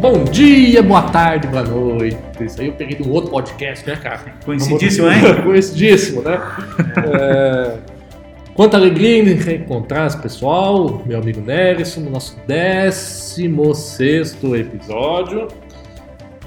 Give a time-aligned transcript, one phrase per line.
[0.00, 2.16] Bom dia, boa tarde, boa noite.
[2.40, 4.32] Isso aí eu peguei de um outro podcast, né, cara?
[4.44, 5.20] Conhecidíssimo, hein?
[5.42, 6.40] Conhecidíssimo, né?
[7.04, 7.78] É...
[8.54, 15.48] Quanta alegria em reencontrar esse pessoal, meu amigo Nerison, no nosso 16 episódio.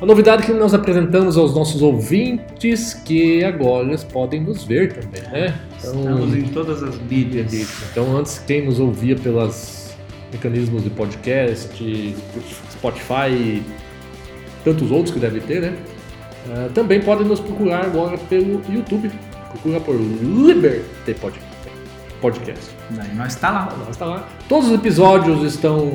[0.02, 5.24] A novidade que nós apresentamos aos nossos ouvintes que agora eles podem nos ver também,
[5.30, 5.54] né?
[5.78, 7.52] Então, Estamos em todas as mídias.
[7.92, 9.94] Então, antes, quem nos ouvia pelos
[10.32, 12.16] mecanismos de podcast,
[12.82, 13.64] Spotify e
[14.64, 15.78] tantos outros que deve ter, né?
[16.48, 19.12] Uh, também podem nos procurar agora pelo YouTube.
[19.50, 21.16] Procura por Liberty
[22.20, 22.72] Podcast.
[22.90, 23.76] Daí nós está lá.
[23.78, 24.28] Nós está lá.
[24.50, 25.92] Todos os episódios estão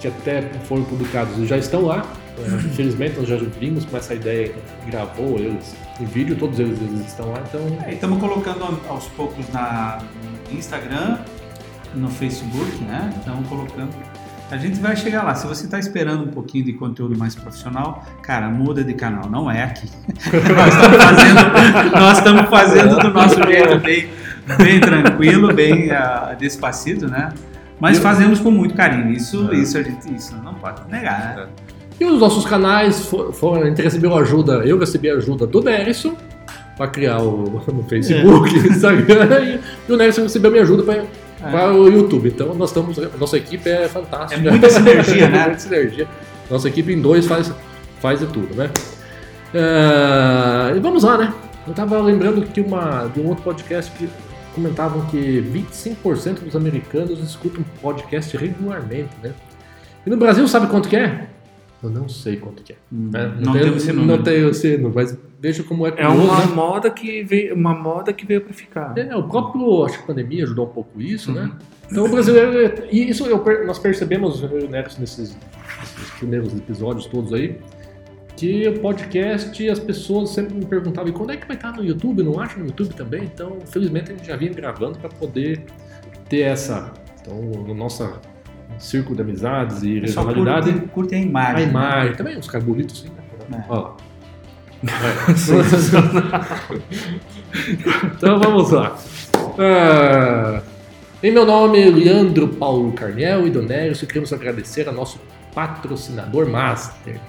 [0.00, 2.04] que até foram publicados já estão lá.
[2.38, 4.52] É, infelizmente nós já vimos com essa ideia,
[4.86, 7.60] gravou eles em vídeo, todos eles, eles estão lá, então.
[7.86, 10.00] É, estamos colocando aos poucos na,
[10.50, 11.18] no Instagram,
[11.94, 13.12] no Facebook, né?
[13.16, 14.13] Estamos colocando.
[14.50, 15.34] A gente vai chegar lá.
[15.34, 19.28] Se você está esperando um pouquinho de conteúdo mais profissional, cara, muda de canal.
[19.28, 19.88] Não é aqui.
[20.54, 24.08] nós estamos fazendo, nós estamos fazendo do nosso jeito bem,
[24.58, 27.30] bem tranquilo, bem uh, despacito, né?
[27.80, 29.10] Mas fazemos com muito carinho.
[29.10, 29.56] Isso, é.
[29.56, 31.36] isso a gente, isso não pode negar.
[31.36, 31.46] Né?
[31.98, 36.16] E os nossos canais foram, a gente recebeu ajuda, eu recebi ajuda do Nerison
[36.76, 38.68] para criar o no Facebook, é.
[38.68, 41.04] Instagram, e o Nerison recebeu minha ajuda para
[41.44, 41.50] é.
[41.50, 42.28] para o YouTube.
[42.28, 44.40] Então nós estamos, nossa equipe é fantástica.
[44.40, 45.44] É muita sinergia, né?
[45.44, 46.08] muita sinergia.
[46.50, 47.52] Nossa equipe em dois faz,
[48.00, 48.70] faz de tudo, né?
[49.54, 51.32] Uh, e vamos lá, né?
[51.66, 54.08] Eu estava lembrando que uma, de um outro podcast que
[54.54, 55.42] comentavam que
[55.74, 59.32] 25% dos americanos escutam podcast regularmente, né?
[60.06, 61.28] E no Brasil, sabe quanto que é?
[61.84, 62.76] Eu não sei quanto que é.
[62.90, 63.26] Hum, né?
[63.38, 64.16] Não, não tenho esse número.
[64.16, 66.54] Não tenho esse número, mas veja como é que É uma né?
[66.54, 68.96] moda que veio, uma moda que veio para ficar.
[68.96, 71.42] É, o próprio, acho que a pandemia ajudou um pouco isso, né?
[71.42, 71.48] uhum.
[71.48, 71.58] né?
[71.90, 75.36] Então o brasileiro, e isso eu, nós percebemos, eu e o Neto, nesses,
[75.80, 77.60] nesses primeiros episódios todos aí,
[78.34, 81.84] que o podcast, as pessoas sempre me perguntavam, e quando é que vai estar no
[81.84, 82.22] YouTube?
[82.22, 83.24] Não acha no YouTube também?
[83.24, 85.66] Então, felizmente, a gente já vinha gravando para poder
[86.30, 86.94] ter essa.
[87.20, 88.18] Então, no nossa
[88.78, 90.72] círculo de amizades e regionalidade.
[90.72, 91.64] Curte, curte a imagem.
[91.64, 92.10] A imagem.
[92.10, 92.16] Né?
[92.16, 93.08] Também uns caras bonitos, sim.
[93.48, 93.64] Né?
[93.68, 93.68] É.
[93.68, 93.92] Ó.
[98.16, 98.96] então vamos lá.
[99.58, 100.62] Ah,
[101.22, 105.20] em meu nome, Leandro Paulo Carniel e Donélio, queremos agradecer a nosso
[105.54, 107.20] patrocinador master,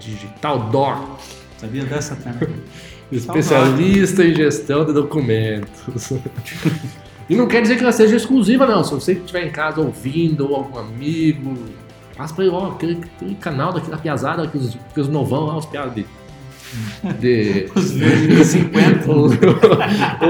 [0.00, 1.20] Digital Doc.
[1.58, 2.16] Sabia dessa?
[3.12, 6.12] Especialista em gestão de documentos.
[7.28, 8.84] E não quer dizer que ela seja exclusiva, não.
[8.84, 11.54] Se você estiver em casa ouvindo, ou algum amigo,
[12.16, 15.56] passa pra ele, ó, aquele, aquele canal daquela piazada, que os, que os novão lá,
[15.56, 16.06] os piados de.
[17.18, 19.10] de os 50.
[19.10, 19.32] os,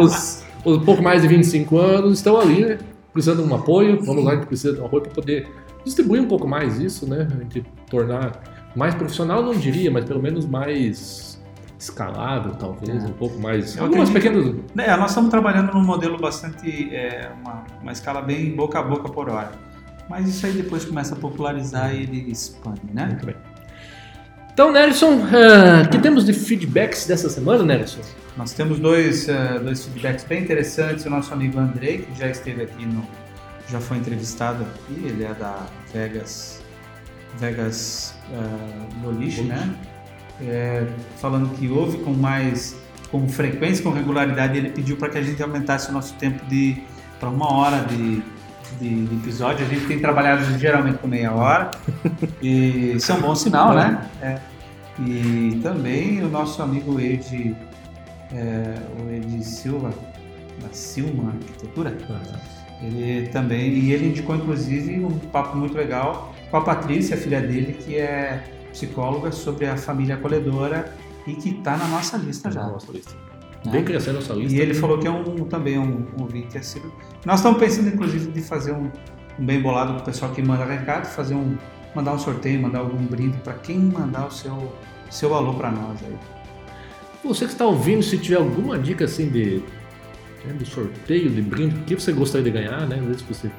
[0.01, 2.79] os, os um pouco mais de 25 anos estão ali, né?
[3.13, 4.01] Precisando de um apoio.
[4.05, 5.49] Vamos lá, a gente precisa de um apoio para poder
[5.85, 7.29] distribuir um pouco mais isso, né?
[7.31, 8.41] A gente tornar
[8.75, 11.34] mais profissional, não diria, mas pelo menos mais
[11.79, 13.07] escalável, talvez, é.
[13.07, 13.77] um pouco mais.
[13.77, 14.55] Eu algumas pequenas.
[14.77, 16.95] É, nós estamos trabalhando num modelo bastante.
[16.95, 19.53] É, uma, uma escala bem boca a boca por hora.
[20.09, 23.07] Mas isso aí depois começa a popularizar e ele expande, né?
[23.07, 23.37] Muito bem.
[24.53, 28.01] Então, Nelson, uh, que temos de feedbacks dessa semana, Nelson?
[28.37, 31.05] Nós temos dois, uh, dois feedbacks bem interessantes.
[31.07, 33.05] O nosso amigo Andrei, que já esteve aqui no.
[33.69, 36.63] já foi entrevistado aqui, ele é da Vegas.
[37.37, 39.75] Vegas uh, Boliche, né?
[40.41, 40.87] É,
[41.17, 42.77] falando que houve com mais
[43.11, 46.83] com frequência, com regularidade, ele pediu para que a gente aumentasse o nosso tempo de
[47.21, 48.23] para uma hora de,
[48.81, 49.65] de, de, episódio.
[49.65, 51.71] A gente tem trabalhado geralmente com meia hora
[52.43, 54.11] e isso é um bom sinal, né?
[54.21, 54.39] É.
[55.07, 57.57] E também o nosso amigo Ed,
[58.33, 59.91] é, o Ed Silva,
[60.61, 61.97] da Silma Arquitetura,
[62.83, 67.75] ele também, e ele indicou inclusive um papo muito legal com a Patrícia, filha dele,
[67.75, 68.45] que é
[68.75, 70.93] psicóloga sobre a família acolhedora
[71.27, 72.67] e que está na nossa lista já.
[72.67, 73.15] Nossa lista.
[73.65, 73.73] Né?
[73.73, 74.55] Bem crescendo a nossa lista.
[74.55, 76.93] E ele falou que é um, também um, um ouvinte assíduo.
[77.25, 78.91] Nós estamos pensando, inclusive, de fazer um,
[79.39, 81.57] um bem bolado para o pessoal que manda recado, fazer um,
[81.95, 84.73] mandar um sorteio, mandar algum brinde para quem mandar o seu,
[85.09, 86.17] seu alô para nós aí.
[87.25, 89.63] Você que está ouvindo, se tiver alguma dica assim de,
[90.45, 92.97] né, de sorteio, de brinde, o que você gostaria de ganhar, né?
[92.97, 93.51] Às vezes você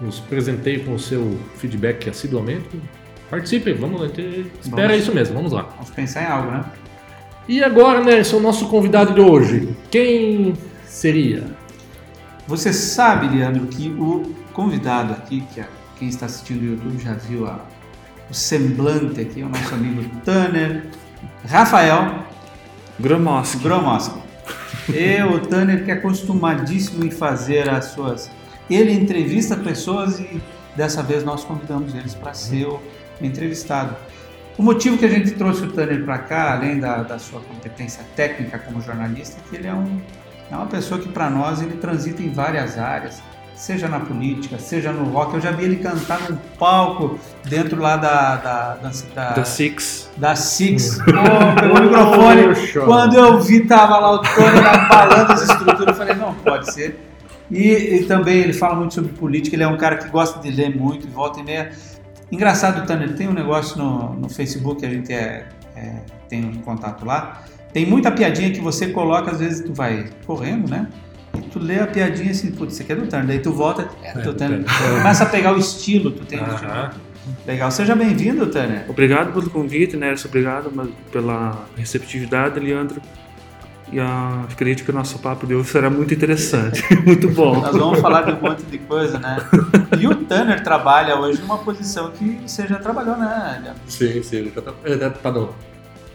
[0.00, 2.80] nos presenteie com o seu feedback assiduamente,
[3.30, 4.06] Participe, vamos lá.
[4.06, 5.62] Espera vamos, isso mesmo, vamos lá.
[5.74, 6.64] Vamos pensar em algo, né?
[7.46, 9.76] E agora, Nelson, nosso convidado de hoje.
[9.90, 10.54] Quem
[10.86, 11.44] seria?
[12.46, 17.12] Você sabe, Leandro, que o convidado aqui, que é, quem está assistindo no YouTube já
[17.14, 17.60] viu a,
[18.30, 20.86] o semblante aqui, o nosso amigo Tanner
[21.46, 22.24] Rafael
[22.98, 23.62] Gromoski.
[23.62, 24.18] Gromoski.
[24.88, 28.30] E o Tanner que é acostumadíssimo em fazer as suas.
[28.68, 30.40] Ele entrevista pessoas e
[30.74, 32.80] dessa vez nós convidamos eles para ser o
[33.26, 33.96] entrevistado.
[34.58, 38.04] O motivo que a gente trouxe o Tanner para cá, além da, da, sua competência
[38.16, 40.00] técnica como jornalista, é que ele é, um,
[40.50, 43.22] é uma pessoa que para nós ele transita em várias áreas,
[43.54, 45.34] seja na política, seja no rock.
[45.34, 50.10] Eu já vi ele cantar num palco dentro lá da da da, da, da Six.
[50.16, 50.98] Da Six.
[51.00, 52.84] Oh, pegou o microfone.
[52.84, 56.98] Quando eu vi tava lá o Tony abalando as estruturas, eu falei não pode ser.
[57.50, 59.56] E, e, também ele fala muito sobre política.
[59.56, 61.72] Ele é um cara que gosta de ler muito, e volta e meia.
[62.30, 67.04] Engraçado, Tanner, tem um negócio no, no Facebook, a gente é, é, tem um contato
[67.04, 67.42] lá.
[67.72, 70.88] Tem muita piadinha que você coloca, às vezes tu vai correndo, né?
[71.36, 73.26] E tu lê a piadinha assim, putz, isso aqui é do Tanner.
[73.26, 74.64] Daí tu volta, é, é do Tanner.
[74.96, 76.90] Começa a pegar o estilo, tu tem uh -huh.
[77.46, 78.84] Legal, seja bem-vindo, Tanner.
[78.88, 80.28] Obrigado pelo convite, Nerson.
[80.28, 80.70] Obrigado
[81.12, 83.00] pela receptividade, Leandro.
[83.90, 87.60] E a, acredito que o nosso papo de hoje será muito interessante, muito bom.
[87.60, 89.38] Nós vamos falar de um monte de coisa, né?
[89.98, 93.74] E o Tanner trabalha hoje numa posição que você já trabalhou, né?
[93.86, 94.50] Sim, sim.
[94.50, 95.54] Tá, é, tá no,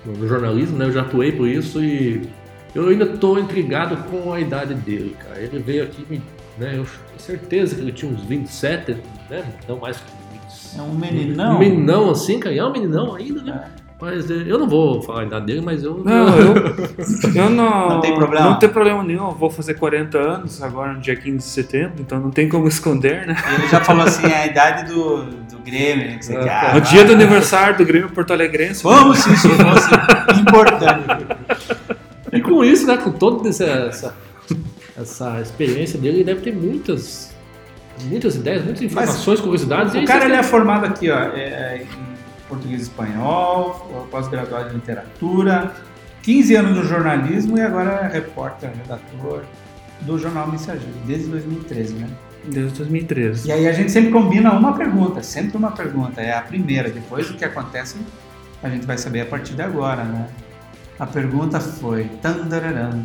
[0.05, 0.85] no, jornalismo, né?
[0.85, 2.29] Eu já atuei por isso e
[2.75, 5.39] eu ainda estou intrigado com a idade dele, cara.
[5.39, 6.21] Ele veio aqui,
[6.59, 6.77] né?
[6.77, 6.87] Eu tenho
[7.17, 8.97] certeza que ele tinha uns 27,
[9.29, 9.43] né?
[9.67, 10.11] Não mais que
[10.75, 10.79] 20.
[10.79, 11.55] É um meninão?
[11.55, 12.53] Um meninão assim, cara.
[12.53, 13.71] E é um meninão ainda, né?
[13.79, 13.82] É.
[14.03, 16.01] Mas eu não vou falar a idade dele, mas eu.
[16.03, 16.55] Não, eu,
[17.33, 17.87] eu não.
[17.87, 18.49] Não tem problema.
[18.49, 19.29] Não tem problema nenhum.
[19.29, 22.67] Eu vou fazer 40 anos agora no dia 15 de setembro, então não tem como
[22.67, 23.37] esconder, né?
[23.53, 26.17] Ele já falou assim: é a idade do, do Grêmio, né?
[26.17, 26.75] Que você quer.
[26.75, 28.83] O dia do aniversário do Grêmio Porto Alegrense.
[28.83, 31.25] Vamos se isso fosse importante.
[32.33, 32.97] E com isso, né?
[32.97, 34.15] Com toda essa, essa,
[34.99, 37.33] essa experiência dele, ele deve ter muitas.
[38.05, 39.93] Muitas ideias, muitas informações, mas, curiosidades.
[39.93, 42.02] O cara ele é formado aqui, ó, é, em
[42.53, 45.73] português e espanhol, pós-graduado em literatura,
[46.21, 49.43] 15 anos no jornalismo e agora é repórter, redator
[50.01, 52.09] do Jornal Mensageiro, desde 2013, né?
[52.45, 53.47] Desde 2013.
[53.47, 57.29] E aí a gente sempre combina uma pergunta, sempre uma pergunta, é a primeira, depois
[57.29, 57.97] o que acontece
[58.61, 60.27] a gente vai saber a partir de agora, né?
[60.97, 63.03] A pergunta foi, tandararam,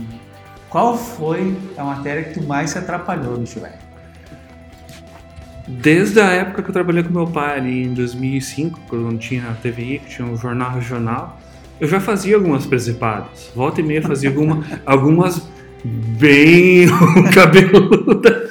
[0.69, 3.88] qual foi a matéria que tu mais se atrapalhou, bicho velho?
[5.69, 9.53] Desde a época que eu trabalhei com meu pai ali em 2005, quando tinha a
[9.53, 11.39] TVI, que tinha um jornal regional,
[11.79, 13.53] eu já fazia algumas presepadas.
[13.55, 15.47] Volta e meia fazia alguma, algumas
[15.85, 16.87] bem
[17.35, 18.49] cabeludas.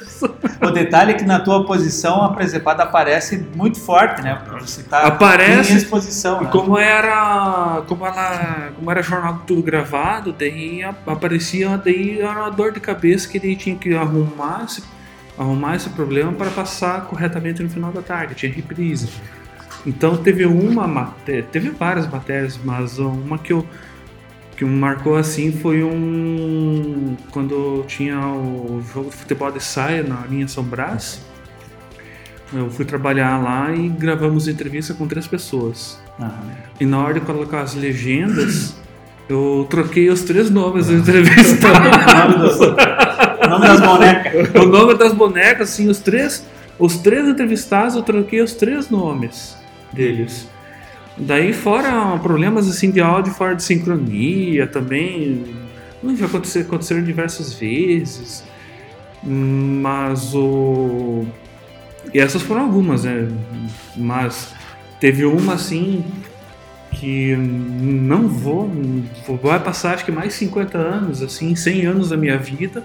[0.60, 4.40] O detalhe é que na tua posição a presepada aparece muito forte, né?
[4.60, 6.40] Você tá aparece em exposição.
[6.40, 6.48] Né?
[6.50, 12.72] Como era, como ela, como era jornal tudo gravado, daí aparecia daí era uma dor
[12.72, 14.66] de cabeça que ele tinha que arrumar
[15.38, 19.08] arrumar esse problema para passar corretamente no final da tarde, tinha reprise.
[19.86, 23.64] Então teve uma matéria, teve várias matérias, mas uma que eu
[24.56, 30.26] que me marcou assim foi um quando tinha o jogo de futebol de saia na
[30.28, 31.24] linha São Brás.
[32.52, 36.00] Eu fui trabalhar lá e gravamos entrevista com três pessoas.
[36.18, 36.28] Uhum.
[36.80, 38.74] E na hora de colocar as legendas,
[39.28, 42.58] eu troquei os três nomes dos entrevistados.
[43.48, 44.54] o nome das bonecas.
[44.54, 46.46] o nome das bonecas, assim, os três,
[46.78, 49.56] os três entrevistados, eu troquei os três nomes
[49.92, 50.48] deles.
[51.16, 55.44] Daí fora problemas assim de áudio fora de sincronia também.
[56.16, 58.44] Já aconteceu, aconteceram diversas vezes.
[59.22, 61.26] Mas o.
[62.14, 63.28] E essas foram algumas, né?
[63.96, 64.54] Mas
[65.00, 66.04] teve uma assim
[66.92, 68.70] que não vou,
[69.42, 72.82] vai passar acho que mais 50 anos, assim, 100 anos da minha vida,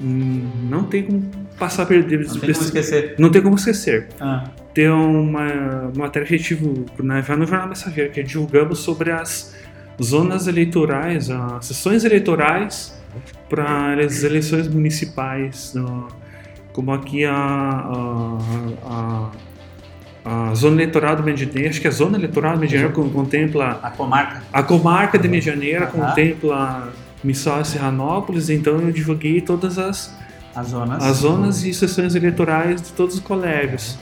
[0.00, 1.22] não tem como
[1.58, 2.20] passar perder.
[2.20, 3.14] Não tem como esquecer.
[3.18, 4.08] Não tem como esquecer.
[4.20, 4.44] Ah.
[4.74, 6.58] Tem uma, uma matéria que a gente
[7.26, 9.54] já no Jornal Mensageiro, que divulgamos sobre as
[10.02, 13.00] zonas eleitorais, as sessões eleitorais
[13.48, 15.74] para as eleições municipais,
[16.72, 18.38] como aqui a, a,
[18.84, 19.30] a
[20.24, 24.42] a zona eleitoral do Medianeira, acho que a zona eleitoral do Medianeira contempla a comarca.
[24.52, 26.00] A comarca de Medianeira uhum.
[26.00, 30.14] contempla Missal e Serranópolis, então eu divulguei todas as
[30.54, 33.98] as zonas, as zonas e sessões eleitorais de todos os colégios.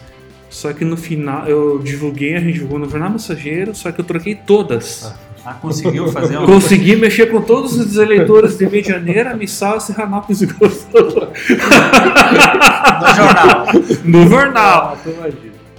[0.49, 4.05] Só que no final eu divulguei, a gente divulgou no Jornal Mensageiro, só que eu
[4.05, 5.15] troquei todas.
[5.45, 6.47] Ah, conseguiu fazer uma...
[6.47, 11.33] Consegui mexer com todos os eleitores de Medianeira, Missal Serranópolis e Gostou.
[13.05, 13.67] No jornal.
[14.05, 14.99] No jornal.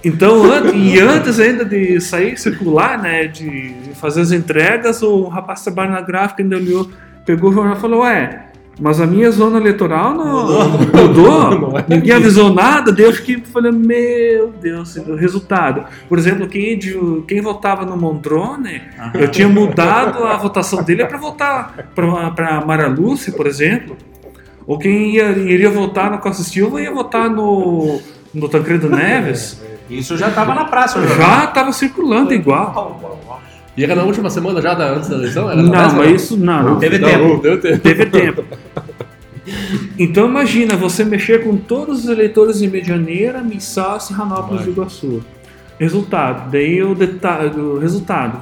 [0.04, 5.62] Então, antes, e antes ainda de sair circular, né, de fazer as entregas, o rapaz
[5.62, 6.90] trabalha na gráfica ainda olhou,
[7.24, 8.46] pegou o jornal e falou: Ué,
[8.80, 11.78] mas a minha zona eleitoral não mudou, mudou.
[11.78, 12.90] É ninguém avisou nada.
[12.90, 15.84] Daí eu fiquei falando: Meu Deus, o resultado.
[16.08, 16.78] Por exemplo, quem,
[17.26, 18.82] quem votava no Mondrone,
[19.14, 23.96] eu tinha mudado a votação dele para votar para Mara Lúcia, por exemplo.
[24.66, 28.00] Ou quem ia, iria votar no Costa Silva ia votar no,
[28.32, 29.60] no Tancredo Neves.
[29.90, 31.16] Isso já estava na praça, jornal.
[31.18, 33.42] Já estava circulando igual.
[33.76, 35.50] E era na última semana já da, antes da eleição?
[35.50, 36.62] Era Não, mas isso não.
[36.62, 36.78] não.
[36.78, 37.42] Teve Não, tempo.
[37.42, 37.78] Deu tempo.
[37.78, 38.44] Teve tempo.
[39.98, 45.22] Então imagina você mexer com todos os eleitores de Medianeira, Missal e Ranópolis do Iguaçu.
[45.78, 48.38] Resultado, daí o, o resultado,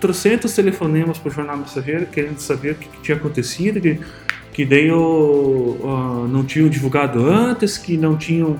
[0.00, 4.00] trocentos telefonemas para o jornal mensageiro querendo saber o que, que tinha acontecido, que,
[4.52, 8.58] que daí o, ah, não tinham divulgado antes, que não tinham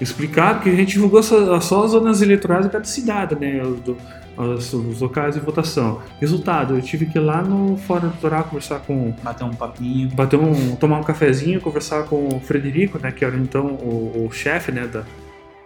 [0.00, 3.60] explicado, que a gente divulgou só, só as zonas eleitorais de cada cidade, né?
[3.84, 3.96] do-
[4.36, 6.00] os, os locais de votação.
[6.20, 10.10] Resultado, eu tive que ir lá no Fórum Eleitoral conversar com Bater um papinho.
[10.14, 14.32] bater um, tomar um cafezinho, conversar com o Frederico, né, que era então o, o
[14.32, 15.02] chefe, né, da,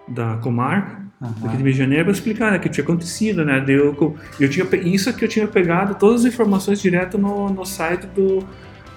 [0.06, 3.64] da comarca aqui de Rio de Janeiro, para explicar, né, o que tinha acontecido, né,
[3.66, 8.06] eu, eu tinha, isso que eu tinha pegado todas as informações direto no, no site
[8.14, 8.44] do,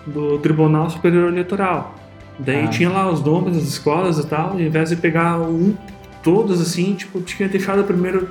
[0.05, 1.95] do Tribunal Superior Eleitoral.
[2.37, 2.67] Daí Ah.
[2.67, 5.75] tinha lá os nomes das escolas e tal, e ao invés de pegar um,
[6.23, 8.29] todos assim, tipo, tinha deixado primeiro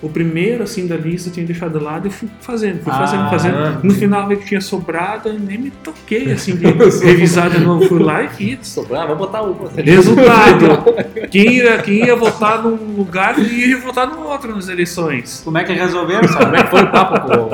[0.00, 3.22] o primeiro assim da lista eu tinha deixado de lado e fui fazendo, fui fazendo,
[3.22, 3.82] Ah, fazendo.
[3.82, 6.66] No final vi que tinha sobrado e nem me toquei assim de
[7.04, 8.58] revisar de novo, fui lá e fiz.
[8.68, 9.68] Sobrar, vamos botar uma.
[9.76, 15.42] Resultado: quem ia, quem ia votar num lugar ia votar no outro nas eleições.
[15.44, 16.44] Como é que resolveram, sabe?
[16.44, 17.50] Como é que foi o papo com,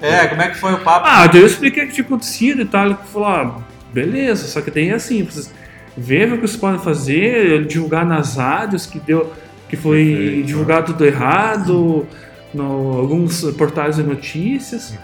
[0.00, 1.06] É, como é que foi o papo?
[1.08, 2.86] Ah, daí eu expliquei o que tinha acontecido e tal.
[2.86, 3.58] Ele falou: ah,
[3.92, 5.52] beleza, só que é assim, vocês
[5.96, 9.32] vejam o que vocês podem fazer, divulgar nas rádios que deu.
[9.70, 10.46] Que foi Perfeito.
[10.46, 12.06] divulgado tudo errado,
[12.52, 14.98] no alguns portais de notícias.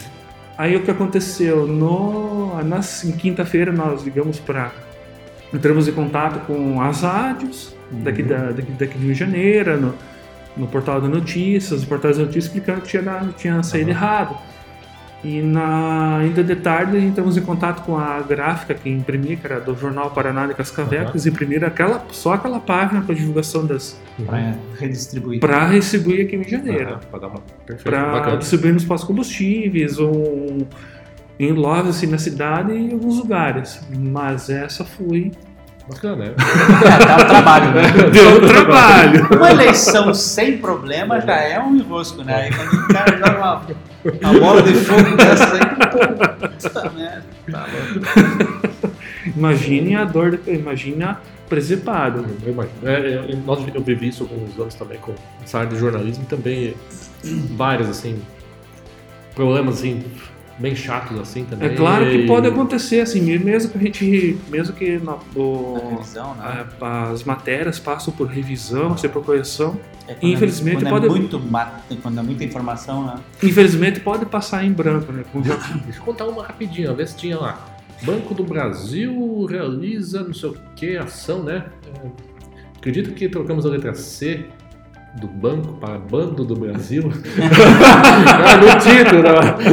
[0.58, 1.68] Aí o que aconteceu?
[1.68, 4.73] No, na em quinta-feira nós ligamos para.
[5.54, 9.94] entramos em contato com as rádios daqui, da, daqui, daqui de Rio de Janeiro, no,
[10.56, 14.00] no portal da notícias, os portais da notícias explicando que tinha, tinha saído Aham.
[14.00, 14.37] errado.
[15.25, 19.58] E na, ainda de tarde entramos em contato com a gráfica que imprimia, que era
[19.58, 24.00] do Jornal Paraná de Cascavecas, imprimiram aquela, só aquela página para divulgação das.
[24.25, 25.40] Pra redistribuir.
[25.40, 27.40] para distribuir aqui em Rio de Janeiro dar uma.
[27.66, 30.66] Perfeito, para distribuir nos postos combustíveis ou
[31.38, 33.80] em lojas assim, na cidade e em alguns lugares.
[33.90, 35.32] Mas essa foi.
[35.88, 36.35] Bacana, né?
[36.35, 37.82] É, dá um trabalho, né?
[38.11, 39.28] Deu trabalho!
[39.30, 42.35] Uma eleição sem problema já é um enrosco, né?
[42.35, 43.62] Aí quando o cara joga uma,
[44.23, 45.61] uma bola de fogo dessas aí,
[46.61, 47.25] puta merda.
[47.51, 48.67] Tá louco.
[49.37, 52.25] Imagine a dor, de, imagine a presepada.
[52.45, 52.75] Eu imagino.
[52.85, 56.27] É, é, nós, eu vivi isso alguns anos também com essa área de jornalismo e
[56.27, 56.75] também
[57.57, 58.21] vários, assim,
[59.35, 60.03] problemas, assim,
[60.59, 61.69] bem chatos, assim, também.
[61.69, 64.39] É claro que pode acontecer, assim, mesmo que a gente.
[64.49, 66.65] Mesmo que na- o- revisão, né?
[66.81, 69.79] a- as matérias passam por revisão, sempre por correção.
[70.09, 71.43] É quando é- infelizmente quando pode- É muito,
[72.03, 73.15] quando é muita informação, né?
[73.43, 75.25] Infelizmente pode passar em branco, né?
[75.33, 77.59] Com- Deixa eu contar uma rapidinho, ver se tinha lá.
[78.03, 81.65] Banco do Brasil realiza não sei o que, ação, né?
[82.05, 82.09] É,
[82.79, 84.45] acredito que trocamos a letra C
[85.20, 87.11] do banco para Bando do Brasil.
[88.44, 89.23] ah, no título,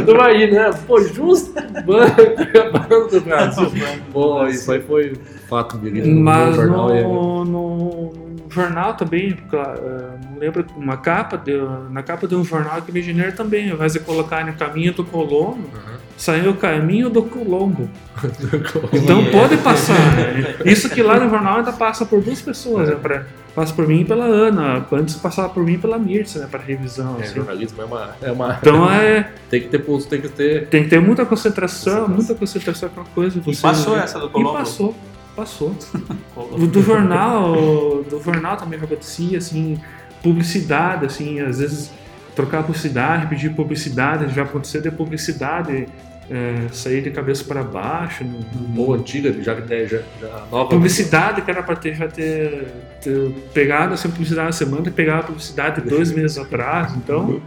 [0.06, 0.70] não, vai ir, né?
[0.86, 1.52] Pô, justo
[1.84, 3.72] banco, Bando do Brasil.
[4.12, 5.14] Pô, isso aí foi
[5.48, 6.14] fato verídico.
[6.18, 8.12] Mas jornal é- no, no-
[8.44, 11.52] no jornal também, claro, eh, não lembro, uma capa, de,
[11.90, 14.92] na capa de um jornal Rio de Janeiro também, ao invés de colocar no caminho
[14.94, 15.96] do Colombo, Aham.
[16.16, 17.88] saiu o caminho do Colombo.
[18.92, 19.30] Então É.
[19.30, 19.94] pode passar.
[19.98, 20.54] né?
[20.64, 22.94] Isso que lá no jornal ainda passa por duas pessoas, né?
[22.94, 26.48] Pra, passa por mim e pela Ana, antes passava por mim e pela Mirce, né?
[26.50, 27.16] Para revisão.
[27.20, 27.34] É, assim.
[27.36, 28.16] jornalismo é uma.
[28.20, 30.68] É uma Então é, tem que ter pulso, tem que ter.
[30.68, 33.38] tem que ter muita concentração, muita concentração com a coisa.
[33.38, 34.58] E você- passou essa do E Colombo?
[34.58, 34.94] passou,
[35.36, 35.74] passou.
[36.36, 37.54] O do jornal,
[38.02, 39.80] do jornal também já acontecia, assim,
[40.22, 41.90] publicidade, assim, às vezes
[42.34, 45.86] trocar publicidade, pedir publicidade, já aconteceu de publicidade
[46.30, 48.24] é, sair de cabeça para baixo.
[48.24, 49.86] no- Ou antiga, já, já,
[50.20, 50.68] já nova.
[50.70, 52.66] Publicidade que era para ter já ter,
[53.02, 57.24] ter pegado assim, publicidade na semana e pegar a publicidade dois meses atrás, então.
[57.30, 57.40] então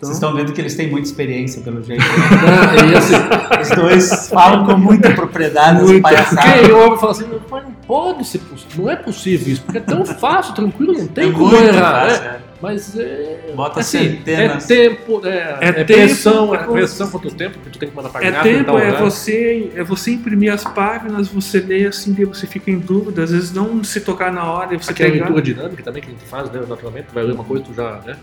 [0.00, 2.02] Vocês estão vendo que eles têm muita experiência, pelo jeito.
[2.02, 2.90] né?
[2.92, 3.14] E assim,
[3.62, 6.60] Os dois falam com muita propriedade, palhaçadas.
[6.60, 9.80] Quem ouve fala assim, mas não pode ser possível, não é possível isso, porque é
[9.82, 12.08] tão fácil, tranquilo, não tem É como errar.
[12.08, 12.40] fácil, né?
[12.48, 12.52] é.
[12.62, 13.52] Mas é.
[13.56, 14.70] Bota assim, centenas.
[14.70, 17.90] É tempo, é, é, tempo, pressão, é é pressão contra o tempo, que tu tem
[17.90, 18.42] que mandar É pagar.
[18.44, 23.24] tempo, é você, é você imprimir as páginas, você lê assim, você fica em dúvida,
[23.24, 25.24] às vezes não se tocar na hora, e você Aquela pegar.
[25.24, 27.74] leitura dinâmica também que a gente faz, né, naturalmente, tu vai ler uma coisa, tu
[27.74, 28.16] já, né?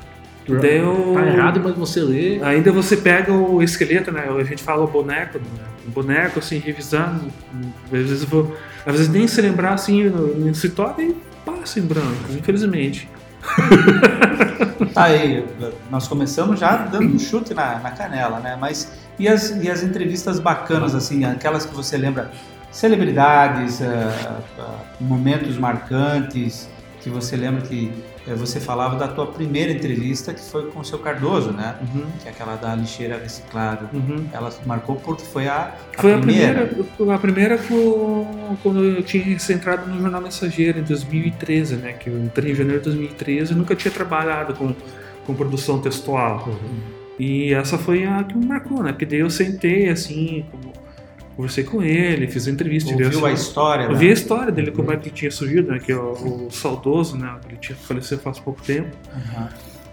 [0.46, 2.40] Tu já Deu- tá errado, mas você lê.
[2.42, 4.24] Ainda você pega o esqueleto, né?
[4.40, 5.44] A gente fala o boneco, né?
[5.90, 7.32] Boneco assim, revisando.
[7.86, 8.56] Às vezes, vou,
[8.86, 11.16] às vezes nem se lembrar assim, no- toca e
[11.46, 13.10] passa em branco, infelizmente.
[14.94, 15.46] Tá aí,
[15.90, 18.58] nós começamos já dando um chute na, na canela, né?
[18.60, 22.32] Mas e as, e as entrevistas bacanas, assim, aquelas que você lembra,
[22.72, 26.70] celebridades, ah, ah, momentos marcantes,
[27.02, 27.92] que você lembra que
[28.36, 31.76] você falava da tua primeira entrevista que foi com o seu Cardoso, né?
[31.82, 32.06] Uhum.
[32.22, 33.90] Que é aquela da lixeira reciclada.
[33.94, 34.28] Uhum.
[34.32, 36.64] Ela marcou porque foi a, a foi primeira.
[36.64, 37.16] a primeira.
[37.16, 38.28] A primeira foi
[38.62, 41.94] quando eu tinha entrado no Jornal Mensageiro em 2013, né?
[41.94, 44.74] Que eu entrei em janeiro de 2013 e nunca tinha trabalhado com,
[45.26, 46.48] com produção textual.
[46.48, 47.00] Uhum.
[47.20, 48.92] E essa foi a que me marcou, né?
[48.92, 50.72] Porque daí eu sentei assim, como
[51.40, 52.92] conversei com ele, fiz uma entrevista.
[52.92, 53.94] Ouviu a história, né?
[53.94, 55.80] Ouvi a história dele, como é que tinha surgido, né?
[55.80, 57.34] Que é o, o saudoso, né?
[57.48, 58.90] Ele tinha falecido faz pouco tempo.
[59.16, 59.48] Uhum.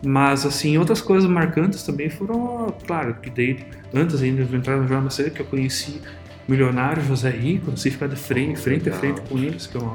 [0.05, 4.88] Mas, assim, outras coisas marcantes também foram, claro, que daí, antes ainda de entrar no
[4.88, 6.03] Jornal Série, que eu conheci
[6.49, 9.95] milionário José Rico, assim, ficar de frente, frente a frente com eles, que, é uma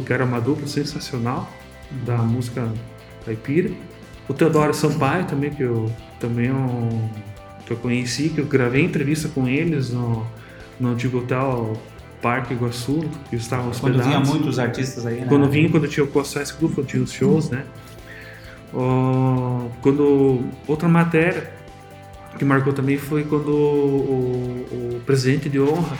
[0.00, 1.46] que era uma dupla sensacional
[2.06, 2.66] da música
[3.26, 3.70] caipira.
[4.26, 7.10] O Teodoro Sampaio também, que eu também é um,
[7.66, 10.26] que eu conheci, que eu gravei entrevista com eles no
[10.80, 11.76] no antigo hotel
[12.20, 14.02] Parque Iguaçu, que estavam hospedados.
[14.02, 15.26] Quando vinha muitos artistas aí, né?
[15.28, 17.64] Quando vinha, quando tinha o Cossais Club, quando tinha os shows, né?
[18.72, 21.50] Uh, quando outra matéria
[22.38, 25.96] que marcou também foi quando o, o, presidente de honra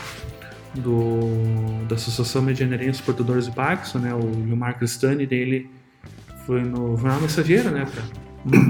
[0.74, 5.68] do, da Associação Medianeirense Exportadores de Paxson, né, o Gilmar Cristani, dele
[6.46, 7.86] foi no Jornal Mensageiro, né,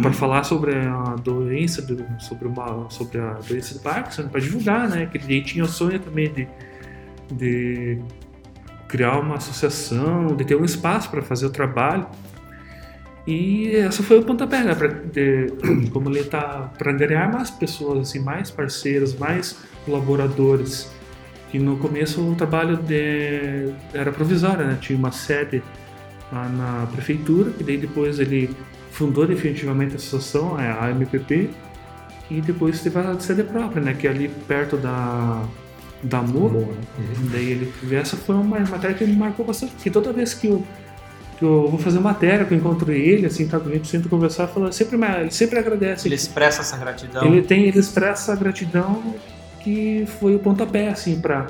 [0.02, 4.88] para falar sobre a doença do, sobre uma sobre a doença de Parkinson para divulgar
[4.88, 6.48] né que ele tinha o sonho também de,
[7.30, 8.02] de
[8.90, 12.06] criar uma associação de ter um espaço para fazer o trabalho.
[13.26, 14.88] E essa foi o pontapé né, para
[15.92, 20.90] como ele está para ganhar mais pessoas assim mais parceiros mais colaboradores.
[21.50, 25.62] Que no começo o trabalho de, era provisório né tinha uma sede
[26.32, 28.50] lá na prefeitura e daí depois ele
[28.90, 31.50] fundou definitivamente a associação, é a MPP,
[32.30, 35.44] e depois teve a sede própria, né, que é ali perto da
[36.02, 36.52] da MUR.
[36.52, 36.68] Uhum.
[37.30, 40.64] Daí ele, essa foi uma matéria que me marcou bastante, porque toda vez que eu,
[41.38, 44.72] que eu vou fazer matéria, que eu encontro ele, assim, tá doente, sinto conversar, fala,
[44.72, 46.08] sempre, ele sempre agradece.
[46.08, 47.24] Ele expressa essa gratidão.
[47.24, 49.14] Ele tem, ele expressa a gratidão
[49.60, 51.48] que foi o pontapé, assim, para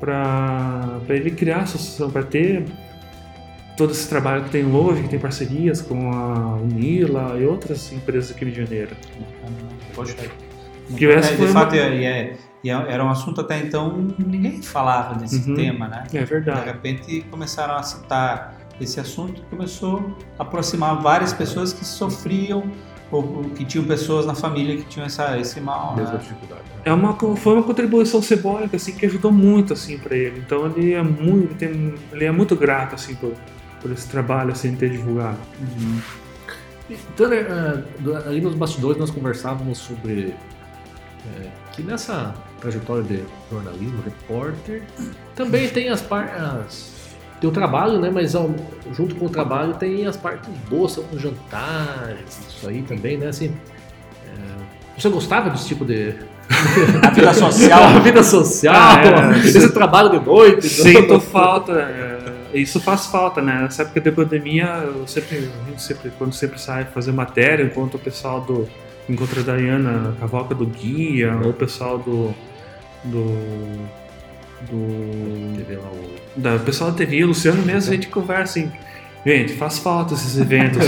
[0.00, 2.66] para ele criar a associação, para ter
[3.76, 8.30] todo esse trabalho que tem hoje, que tem parcerias com a Unila e outras empresas
[8.30, 8.96] aqui de Janeiro.
[9.94, 10.14] Poxa,
[10.96, 11.84] que é, de fato, uma...
[11.84, 16.04] é, é, era um assunto até então ninguém falava desse uhum, tema, né?
[16.12, 16.60] É verdade.
[16.60, 22.64] De repente começaram a citar esse assunto, começou a aproximar várias pessoas que sofriam
[23.10, 25.94] ou que tinham pessoas na família que tinham essa, esse mal.
[25.94, 26.18] Mesma né?
[26.18, 26.62] dificuldade.
[26.62, 26.82] Né?
[26.84, 30.42] É uma, foi uma contribuição simbólica assim que ajudou muito assim para ele.
[30.44, 33.32] Então ele é muito, ele é muito grato assim por
[33.84, 35.36] por esse trabalho sem ter divulgado.
[35.60, 36.00] Uhum.
[36.88, 40.34] Então, uh, aí nos bastidores nós conversávamos sobre
[41.36, 44.82] é, que nessa trajetória de jornalismo, repórter,
[45.36, 46.94] também tem as partes.
[47.38, 48.10] Tem o trabalho, né?
[48.10, 48.54] Mas ao,
[48.92, 53.26] junto com o trabalho tem as partes boas, são os jantares, isso aí também, né?
[53.26, 53.54] Assim,
[54.26, 56.14] é, você gostava desse tipo de.
[57.02, 57.82] A vida social.
[57.96, 60.68] A vida social, ah, é, esse trabalho de noite.
[60.70, 62.13] Sinto falta.
[62.54, 63.62] Isso faz falta, né?
[63.62, 68.40] Nessa época da pandemia, eu sempre, sempre quando sempre sai fazer matéria, enquanto o pessoal
[68.40, 68.68] do.
[69.08, 72.32] Encontra a Dayana, cavalca do guia, ou o pessoal do.
[73.04, 73.24] do.
[74.70, 75.56] do.
[75.56, 76.40] TV lá, o...
[76.40, 78.72] Da, o pessoal da TV, o Luciano mesmo, a gente conversa assim.
[79.26, 80.86] Gente, faz falta esses eventos.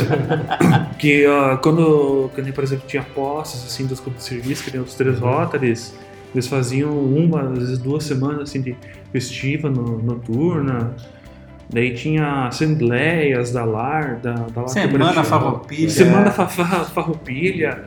[0.98, 4.81] que uh, quando, quando, por exemplo, tinha postas assim, dos clubes de serviço, que tem
[4.81, 5.29] os três uhum.
[5.29, 5.94] Rotaries,
[6.35, 8.76] eles faziam uma, às vezes duas semanas assim, de
[9.11, 10.94] festiva no, noturna.
[11.68, 15.90] Daí tinha assembleias da LAR, da, da LAR Semana Farroupilha.
[15.90, 17.85] Semana Farroupilha,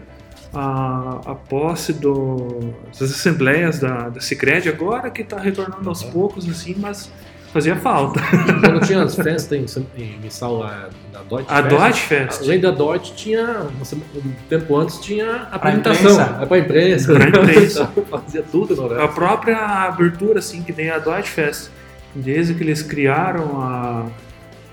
[0.54, 6.50] a, a posse do, das assembleias da, da Cicred, agora que está retornando aos poucos,
[6.50, 7.10] assim, mas
[7.54, 8.20] fazia falta.
[8.60, 12.42] Quando tinha as festas em, em Missal lá da Deutsche A Fest, Deutsche Fest.
[12.44, 16.42] Além da Deutsche, tinha, um tempo antes, tinha a apresentação.
[16.42, 17.14] É para a imprensa.
[17.14, 17.92] Pra imprensa.
[18.12, 21.70] fazia tudo, não A própria abertura, assim, que tem a Deutsche Fest
[22.16, 24.08] desde que eles criaram a,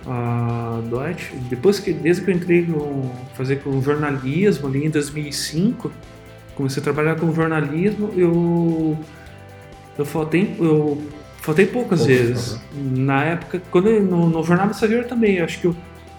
[0.06, 5.90] a Deutsche, depois que desde que eu entrei no fazer com jornalismo ali em 2005,
[6.54, 8.98] comecei a trabalhar com jornalismo, eu
[9.98, 11.02] eu faltei eu
[11.40, 12.60] faltei poucas Poucos, vezes.
[12.74, 15.76] Na época, quando eu, no, no jornal mensageiro também, acho que eu,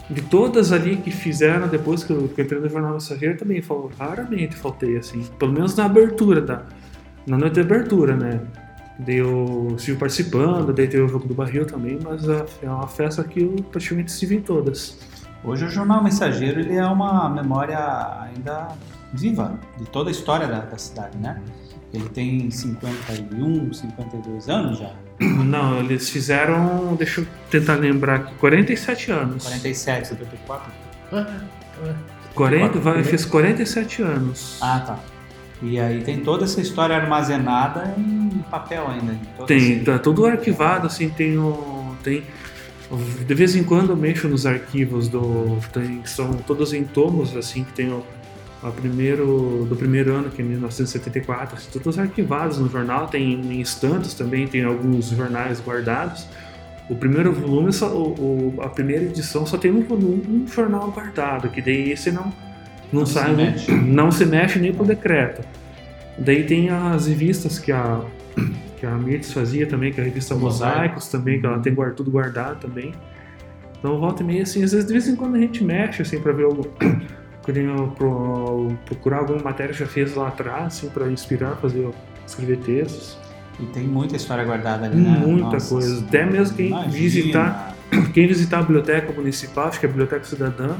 [0.08, 3.62] de todas ali que fizeram depois que eu, que eu entrei no jornal mensageiro também,
[3.98, 6.62] raramente faltei assim, pelo menos na abertura da
[7.26, 8.40] na noite de abertura, né?
[8.98, 13.22] Daí eu estive participando, daí teve o jogo do barril também, mas é uma festa
[13.22, 14.98] que eu praticamente estive em todas.
[15.44, 17.78] Hoje o Jornal Mensageiro ele é uma memória
[18.22, 18.68] ainda
[19.12, 21.40] viva de toda a história da, da cidade, né?
[21.94, 24.92] Ele tem 51, 52 anos já?
[25.20, 29.44] Não, eles fizeram, deixa eu tentar lembrar aqui, 47 anos.
[29.44, 30.72] 47, 74?
[31.12, 31.40] Ah,
[31.86, 31.94] é.
[32.34, 34.58] 40, vai, fez 47 anos.
[34.60, 34.98] Ah, tá.
[35.62, 39.16] E aí tem toda essa história armazenada em papel ainda.
[39.46, 41.94] Tem, esse- tá tudo arquivado, assim, tem o.
[42.02, 42.22] Tem,
[43.26, 45.58] de vez em quando eu mexo nos arquivos do.
[45.72, 48.02] Tem, são todos em tomos, assim, que tem o
[48.62, 53.60] a primeiro, do primeiro ano, que é 1974, assim, todos arquivados no jornal, tem em
[53.60, 56.26] estantes também, tem alguns jornais guardados.
[56.90, 60.90] O primeiro volume, só, o, o- a primeira edição só tem um volume, um jornal
[60.90, 62.32] guardado, que daí esse não,
[62.92, 63.72] não, Não se sai, mexe.
[63.72, 65.42] não se mexe nem por decreto.
[66.18, 68.00] Daí tem as revistas que a,
[68.78, 70.74] que a Mirtz fazia também, que é a revista Mosaico.
[70.76, 72.92] Mosaicos também, que ela tem guard- tudo guardado também.
[73.78, 76.18] Então volta e meia, assim, às vezes de vez em quando a gente mexe, assim,
[76.20, 76.46] pra ver
[77.44, 81.88] queria pro- procurar alguma matéria que já fez lá atrás, assim, pra inspirar, fazer,
[82.26, 83.16] escrever textos.
[83.60, 85.22] E tem muita história guardada ali, né?
[85.24, 86.04] Muita Nossa, coisa.
[86.04, 86.92] Até mesmo quem imagina.
[86.92, 87.74] visitar-
[88.12, 90.76] Quem visitar a biblioteca municipal, acho que é a Biblioteca Cidadã,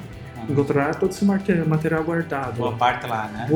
[0.49, 2.57] encontrará todo esse mate- material guardado.
[2.57, 3.49] Boa parte lá, né?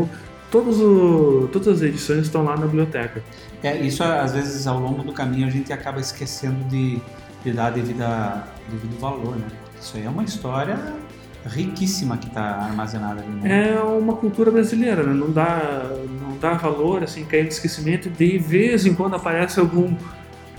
[0.51, 3.23] Todos o- todas as edições estão lá na biblioteca.
[3.63, 7.01] É, isso, às vezes, ao longo do caminho, a gente acaba esquecendo de,
[7.45, 9.47] de dar devida, devido valor, né?
[9.81, 10.79] Isso aí é uma história
[11.47, 13.73] riquíssima que está armazenada ali, né?
[13.75, 15.13] É uma cultura brasileira, né?
[15.13, 15.91] Não dá,
[16.21, 18.09] não dá valor, assim, cai no esquecimento.
[18.11, 19.93] De vez em quando aparece algum,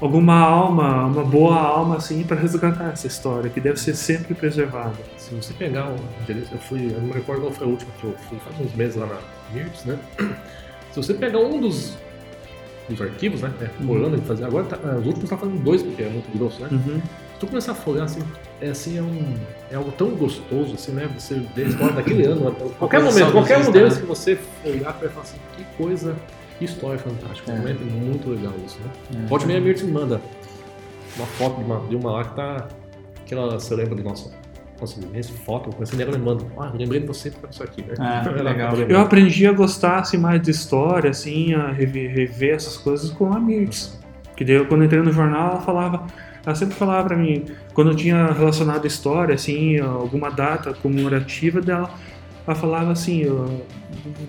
[0.01, 4.95] alguma alma, uma boa alma, assim, para resgatar essa história, que deve ser sempre preservada.
[5.23, 5.95] Se você pegar um.
[6.27, 6.87] Eu fui.
[6.87, 9.05] Eu não me recordo qual foi a última que eu fui faz uns meses lá
[9.05, 9.17] na
[9.53, 9.97] Mirtz, né?
[10.91, 11.93] Se você pegar um dos,
[12.89, 13.51] dos arquivos, né?
[13.61, 16.09] É, por ano que fazer agora, tá, ah, os últimos tá fazendo dois, porque é
[16.09, 16.67] muito grosso, né?
[16.71, 17.01] Uhum.
[17.01, 18.19] Se tu começar a folhear assim,
[18.59, 19.35] é assim, é um.
[19.71, 21.09] É algo tão gostoso, assim, né?
[21.17, 24.01] Você vê a história daquele ano, até- qualquer momento, qualquer um deles né?
[24.01, 26.17] que você olhar, vai falar assim, que coisa,
[26.59, 27.49] que história fantástica.
[27.49, 27.55] É.
[27.55, 29.23] Realmente é muito legal isso, né?
[29.23, 29.27] É.
[29.27, 30.19] Volte meia Mirtz me manda
[31.15, 32.67] uma foto de uma, de uma lá que tá.
[33.25, 34.42] Que ela se lembra do nosso.
[34.79, 36.51] Nossa, esse foto, eu comecei nela lembrando.
[36.57, 37.93] Ah, eu lembrei de você por isso aqui, né?
[37.99, 38.75] Ah, Ela legal.
[38.75, 43.33] Eu aprendi a gostar assim, mais de história, assim, a rever, rever essas coisas com
[43.33, 43.99] a Mirtz.
[44.35, 46.07] Que daí, quando eu entrei no jornal, ela falava,
[46.45, 51.61] ela sempre falava pra mim, quando eu tinha relacionado a história, assim, alguma data comemorativa
[51.61, 51.89] dela,
[52.45, 53.23] ela falava assim,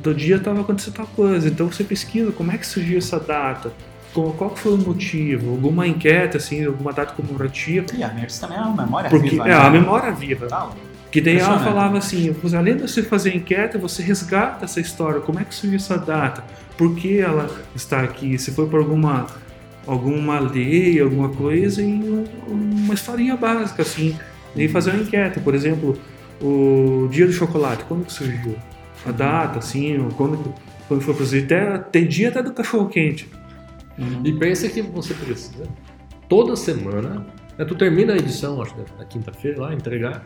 [0.03, 3.73] do dia estava acontecendo tal coisa, então você pesquisa como é que surgiu essa data,
[4.15, 8.61] qual, foi o motivo, alguma enquete, assim, alguma data comemorativa, E a Mertz também é
[8.63, 9.55] uma memória porque viva, é né?
[9.55, 10.47] a memória viva.
[10.47, 10.71] Tá,
[11.11, 15.41] Que daí ela falava assim, além de você fazer enquete, você resgata essa história, como
[15.41, 16.45] é que surgiu essa data,
[16.79, 19.27] por que ela está aqui, se foi por alguma,
[19.87, 24.17] alguma lei, alguma coisa, e um- uma historinha básica, assim.
[24.57, 25.99] E fazer uma enquete, por exemplo,
[26.41, 28.57] o dia do chocolate, quando que surgiu?
[29.07, 30.55] A data, assim, quando,
[30.89, 33.29] quando foi produzido, até, tem dia até do cachorro quente.
[33.99, 34.23] Uhum.
[34.25, 35.65] E pensa que você precisa,
[36.29, 37.27] toda semana,
[37.59, 40.23] né, tu termina a edição, acho, né, na quinta-feira lá, entregar,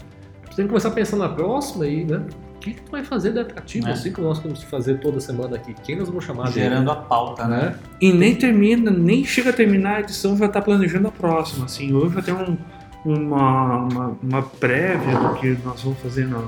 [0.51, 2.25] tu tem que começar a pensar na próxima aí, né?
[2.57, 3.93] O que, que tu vai fazer de atrativo É.
[3.93, 5.75] assim que nós temos que fazer toda semana aqui?
[5.85, 7.57] Quem nós vamos chamar de- Gerando a pauta, né?
[7.61, 7.75] né?
[8.01, 11.67] E nem termina, nem chega a terminar a edição, já está planejando a próxima.
[11.67, 12.57] Assim, hoje já tem um,
[13.05, 16.43] uma, uma, uma prévia do que nós vamos fazer na,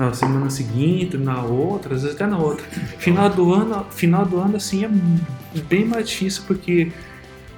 [0.00, 2.64] na semana seguinte, na outra, às vezes até na outra.
[2.98, 6.90] Final do ano, final do ano assim é bem mais difícil porque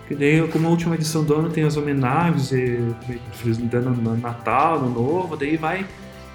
[0.09, 2.79] que daí, como a última edição do ano tem as homenagens, e,
[3.71, 5.87] dando Natal, no Novo, daí vai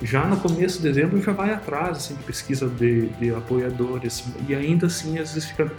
[0.02, 4.54] já no começo de dezembro já vai atrás assim, de pesquisa de, de apoiadores e
[4.54, 5.72] ainda assim às vezes fica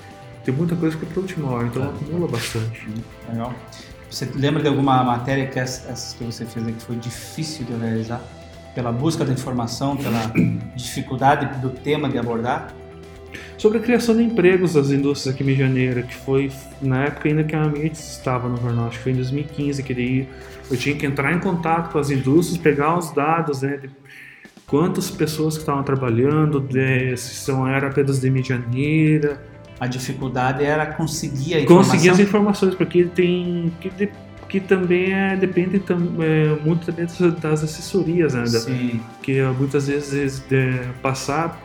[0.45, 2.89] tem muita coisa que é para última hora, então acumula bastante.
[3.29, 3.55] Legal.
[4.11, 7.65] Você lembra de alguma matéria que essa, essas que você fez aí que foi difícil
[7.67, 8.23] de realizar?
[8.79, 10.21] Pela busca da informação, pela
[10.77, 12.73] dificuldade do tema de abordar?
[13.57, 16.49] Sobre a criação de empregos das indústrias aqui em Janeiro, que foi
[16.81, 19.93] na época ainda que a Mirtz estava no jornal, acho que foi em 2015, que
[19.93, 20.29] daí
[20.71, 23.91] eu tinha que entrar em contato com as indústrias, pegar os dados, né, de
[24.65, 29.43] quantas pessoas que estavam trabalhando, de, se são, era apenas de Medianeira,
[29.81, 31.91] A dificuldade era conseguir a informação.
[31.91, 34.09] conseguir as informações, porque tem que,
[34.49, 37.07] que também é, depende tam- é, muito também
[37.41, 41.61] das- assessorias, né, Sim, que eh, muitas vezes é, passar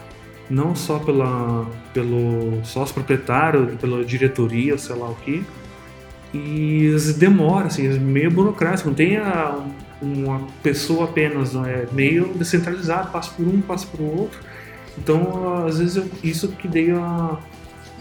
[0.49, 5.43] não só pela, pelo sócio proprietário, pela diretoria, sei lá o que,
[6.33, 9.59] e demora, assim, é meio burocrático, não tem a-
[10.01, 14.39] uma pessoa apenas, não é meio descentralizado, passa por um, passa por outro.
[14.97, 17.37] Então, às vezes, eu, isso que dei a.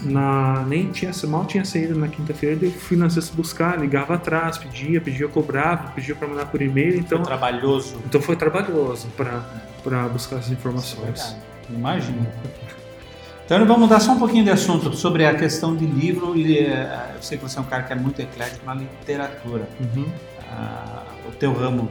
[0.04, 4.58] Na, nem tinha, mal tinha saído na quinta-feira, eu fui na sexta buscar, ligava atrás,
[4.58, 7.96] pedia, pedia, cobrava, pedia para mandar por e-mail, então foi trabalhoso.
[8.04, 11.04] então foi trabalhoso para buscar as informações.
[11.04, 11.36] Verdade.
[11.70, 12.26] Imagino.
[13.44, 16.36] Então vamos mudar só um pouquinho de assunto sobre a questão de livro.
[16.36, 19.68] E, uh, eu sei que você é um cara que é muito eclético na literatura.
[19.80, 20.04] Uhum.
[20.04, 21.90] Uh, o teu ramo,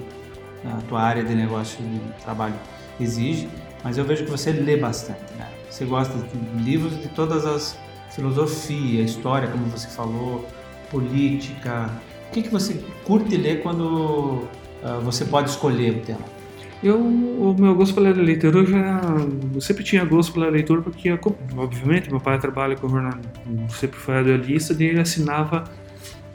[0.66, 2.56] a tua área de negócio de trabalho
[3.00, 3.50] exige,
[3.84, 5.34] mas eu vejo que você lê bastante.
[5.38, 5.48] Né?
[5.70, 7.78] Você gosta de livros de todas as
[8.12, 10.48] filosofia, história, como você falou,
[10.90, 11.90] política.
[12.30, 14.48] O que, que você curte ler quando
[14.84, 16.42] uh, você pode escolher o tema?
[16.84, 19.02] Eu, o meu gosto pela leitura, eu já
[19.54, 21.12] eu sempre tinha gosto pela leitura porque,
[21.56, 23.20] obviamente, meu pai trabalha com jornal,
[23.70, 25.64] sempre foi radialista, e ele assinava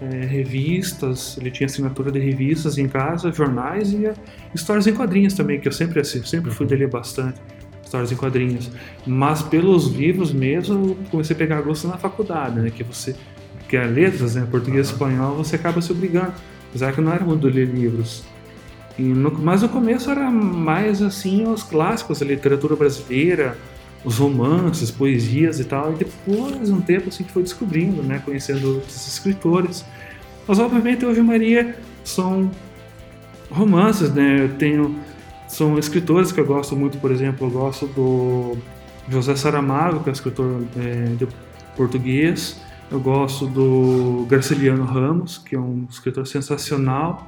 [0.00, 4.08] é, revistas, ele tinha assinatura de revistas em casa, jornais e
[4.54, 7.40] histórias em quadrinhos também, que eu sempre sempre fui dele bastante,
[7.86, 8.70] histórias em quadrinhos.
[9.06, 13.16] Mas pelos livros mesmo, comecei a pegar gosto na faculdade, né, que você
[13.68, 16.32] que é letras, né, português e espanhol, você acaba se obrigando.
[16.68, 18.22] Apesar que eu não era muito de ler livros.
[18.96, 23.58] E no, mas no começo era mais assim os clássicos da literatura brasileira,
[24.04, 25.92] os romances, poesias e tal.
[25.92, 29.84] E depois, um tempo assim que foi descobrindo, né, conhecendo outros escritores.
[30.46, 32.48] Mas obviamente hoje a maioria são
[33.50, 34.44] romances, né?
[34.44, 34.96] Eu tenho
[35.48, 38.56] são escritores que eu gosto muito, por exemplo, eu gosto do
[39.08, 41.26] José Saramago, que é escritor é, de
[41.76, 42.60] português.
[42.90, 47.26] Eu gosto do Graciliano Ramos, que é um escritor sensacional.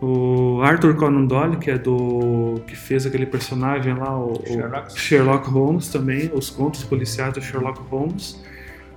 [0.00, 4.96] O Arthur Conan Doyle, que é do que fez aquele personagem lá, o Sherlock, o
[4.96, 8.40] Sherlock Holmes também, os contos policiais do Sherlock Holmes.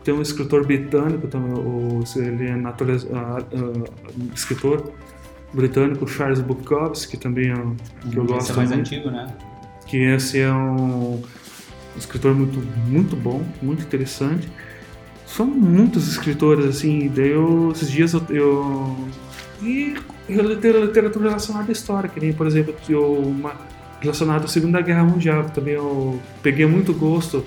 [0.03, 4.91] Tem um escritor britânico também, o, ele é natureza, uh, uh, escritor
[5.53, 7.55] britânico Charles Bukowski, que também é
[8.09, 9.27] que eu gosto esse é mais muito, antigo, né?
[9.85, 11.21] Que esse é um
[11.95, 14.49] escritor muito muito bom, muito interessante.
[15.25, 18.97] São muitos escritores assim, daí eu, esses dias eu, eu
[19.61, 19.95] e
[20.29, 23.53] literatura relacionada à história, que nem, por exemplo, eu, uma
[23.99, 27.43] relacionada à Segunda Guerra Mundial, que também eu peguei muito gosto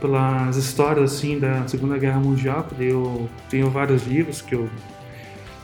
[0.00, 4.68] pelas histórias assim da Segunda Guerra Mundial, porque eu tenho vários livros que eu,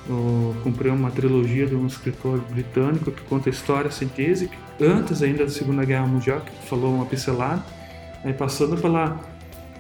[0.08, 5.44] eu comprei uma trilogia de um escritor britânico que conta a história científica antes ainda
[5.44, 7.62] da Segunda Guerra Mundial, que falou uma pincelada,
[8.22, 9.18] aí passando pela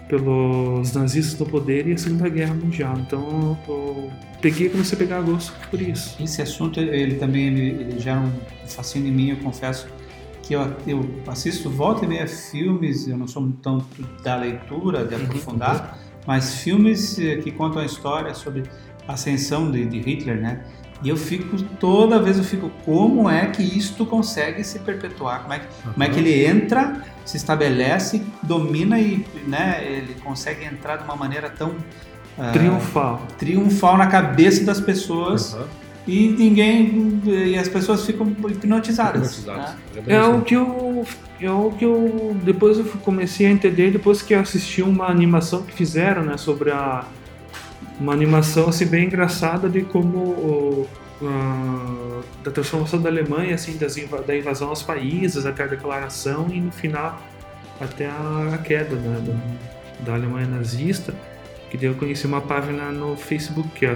[0.08, 2.94] pelos nazistas no poder e a Segunda Guerra Mundial.
[2.98, 4.10] Então eu
[4.40, 6.22] peguei comecei a pegar gosto por isso.
[6.22, 8.32] Esse assunto ele também ele, ele gera um
[8.68, 9.88] fascínio em mim, eu confesso
[10.42, 13.86] que eu, eu assisto volta e meia filmes, eu não sou tanto
[14.22, 15.24] da leitura, de uhum.
[15.24, 18.62] aprofundar, mas filmes eh, que contam a história sobre
[19.06, 20.60] ascensão de, de Hitler, né?
[21.02, 25.42] E eu fico, toda vez eu fico, como é que isto consegue se perpetuar?
[25.42, 25.92] Como é que, uhum.
[25.92, 31.16] como é que ele entra, se estabelece, domina e né, ele consegue entrar de uma
[31.16, 31.70] maneira tão...
[32.38, 33.22] Uh, triunfal.
[33.38, 35.52] Triunfal na cabeça das pessoas.
[35.52, 35.64] Uhum.
[36.06, 37.22] E ninguém.
[37.24, 39.38] E as pessoas ficam hipnotizadas.
[39.38, 39.74] hipnotizadas.
[39.94, 40.02] Né?
[40.06, 41.06] É, é o que eu.
[41.40, 42.36] É o que eu.
[42.42, 46.36] Depois eu comecei a entender, depois que eu assisti uma animação que fizeram, né?
[46.36, 47.04] Sobre a
[48.00, 50.88] uma animação assim bem engraçada de como uh,
[52.42, 56.72] da transformação da Alemanha assim das, da invasão aos países até a declaração e no
[56.72, 57.20] final
[57.80, 59.20] até a, queda né,
[60.00, 61.14] da, da, Alemanha nazista
[61.70, 63.94] que daí eu conheci uma página no Facebook que é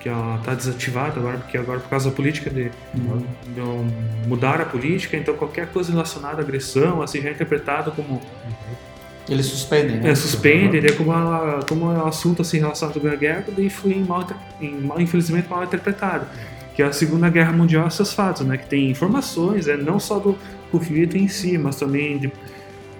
[0.00, 3.26] que ela está desativada agora porque agora por causa da política de, uhum.
[3.46, 8.14] de mudar a política então qualquer coisa relacionada à agressão assim já é interpretado como
[8.14, 8.93] uhum
[9.28, 10.10] eles suspendem, né?
[10.10, 10.96] É, suspendem, uhum.
[10.96, 14.26] como, a, como é um assunto assim relacionado à guerra, daí foi mal,
[14.60, 16.26] em, infelizmente mal interpretado.
[16.74, 18.58] Que é a Segunda Guerra Mundial, esses fatos, né?
[18.58, 20.36] Que tem informações, é, não só do
[20.70, 22.32] conflito em si, mas também de,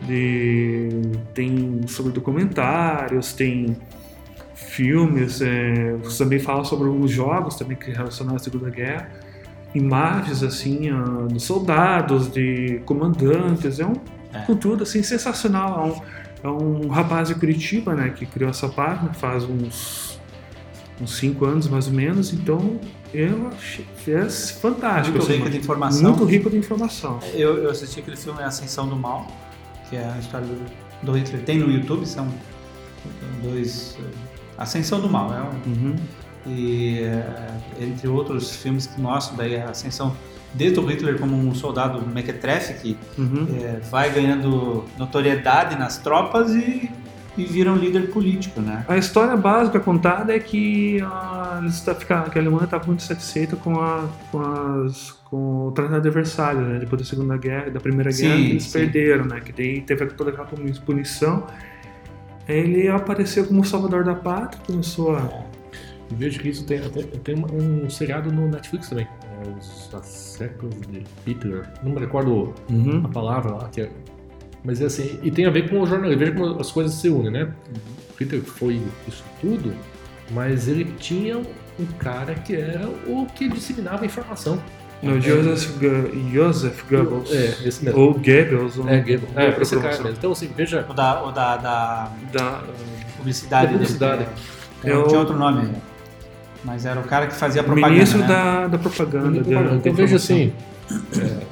[0.02, 0.88] de
[1.34, 3.76] tem sobre documentários, tem
[4.54, 9.10] filmes, é, também fala sobre alguns jogos também que relacionados à Segunda Guerra,
[9.74, 13.94] imagens assim uh, de soldados, de comandantes, é um
[14.34, 14.40] é.
[14.40, 16.02] Contudo, assim, sensacional.
[16.42, 20.20] É um, é um rapaz de Curitiba, né, que criou essa página faz uns,
[21.00, 22.78] uns cinco anos mais ou menos, então
[23.12, 25.16] eu achei é fantástico.
[25.16, 26.02] Muito rico de informação.
[26.02, 27.20] Muito rico de informação.
[27.32, 29.26] Eu, eu assisti aquele filme Ascensão do Mal,
[29.88, 30.66] que é a história do,
[31.02, 31.42] do Hitler.
[31.42, 32.28] Tem no YouTube, são
[33.42, 33.96] dois.
[34.58, 35.96] Ascensão do Mal, é um, uhum.
[36.46, 40.14] E é, entre outros filmes que mostram daí a ascensão
[40.54, 43.46] desde o Hitler como um soldado mequetrefe que uhum.
[43.60, 46.90] é, vai ganhando notoriedade nas tropas e,
[47.36, 48.84] e vira um líder político, né?
[48.88, 51.60] A história básica contada é que a,
[52.30, 56.66] que a Alemanha estava muito satisfeita com, a, com, as, com o Tratado de Versalhes,
[56.66, 56.78] né?
[56.78, 58.78] Depois da Segunda Guerra, da Primeira Guerra, sim, eles sim.
[58.78, 59.40] perderam, né?
[59.40, 60.48] Que daí teve toda aquela
[60.86, 61.46] punição.
[62.46, 65.28] Ele apareceu como salvador da pátria, começou a...
[66.12, 69.08] vejo que isso tem, tem, tem um seriado no Netflix também
[69.58, 71.64] os séculos de Hitler.
[71.82, 73.02] Não me recordo uhum.
[73.04, 73.90] a palavra lá, que é,
[74.64, 77.08] Mas é assim, e tem a ver com o jornalismo, veja como as coisas se
[77.08, 77.52] unem, né?
[78.14, 79.74] O Hitler foi isso tudo,
[80.30, 84.58] mas ele tinha um cara que era o que disseminava a informação.
[85.02, 85.76] O Joseph,
[86.32, 87.30] Joseph Goebbels.
[87.30, 88.00] É, esse mesmo.
[88.00, 88.78] Ou Goebbels.
[88.78, 89.36] ou- É, Goebbels.
[89.36, 90.08] É, outra esse cara mesmo.
[90.16, 90.86] Então, assim, veja.
[90.88, 92.62] O da, o da, da Da,
[93.18, 93.66] publicidade.
[93.66, 94.24] Da publicidade.
[94.24, 94.30] dele,
[94.84, 95.72] é- É o- outro nome.
[96.64, 97.92] Mas era o cara que fazia o propaganda.
[97.92, 98.26] ministro né?
[98.26, 99.42] da, da propaganda.
[99.42, 100.36] da- da Então, veja informação.
[100.36, 100.52] assim.
[101.20, 101.42] é,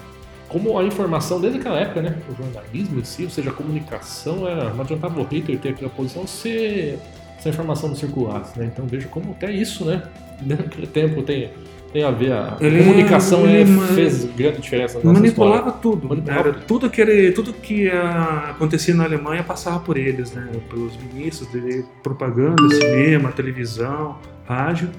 [0.48, 2.14] como a informação desde aquela época, né?
[2.31, 5.90] O jornalismo em si, ou seja, a comunicação, era, não adiantava o Hitler ter aquela
[5.90, 6.98] posição se,
[7.40, 8.70] se a informação não circulasse, né?
[8.72, 10.03] Então veja como até isso, né?
[10.44, 11.51] Naquele tempo tem,
[11.92, 15.79] tem a ver, a Ele- comunicação é, fez grande diferença na nossa Manipulava história.
[15.81, 16.09] tudo.
[16.09, 20.48] Manipulava Era tudo que, ele, tudo que ah, acontecia na Alemanha passava por eles, né?
[20.68, 24.16] Pelos ministros de propaganda, cinema, televisão,
[24.55, 24.91] rádio.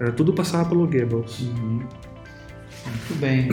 [0.00, 1.40] Era, tudo passava pelo Goebbels.
[1.40, 1.82] Uhum.
[2.86, 3.48] Muito bem.